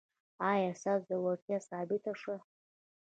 ایا 0.51 0.71
ستاسو 0.79 1.05
زړورتیا 1.07 1.57
ثابته 1.69 2.11
شوه؟ 2.21 2.37